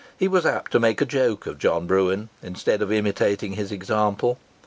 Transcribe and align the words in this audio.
He 0.17 0.27
was 0.27 0.47
apt 0.47 0.71
to 0.71 0.79
make 0.79 0.99
a 0.99 1.05
joke 1.05 1.45
of 1.45 1.59
John 1.59 1.85
Bruen, 1.85 2.29
instead 2.41 2.81
of 2.81 2.91
imitating 2.91 3.53
his 3.53 3.71
example. 3.71 4.39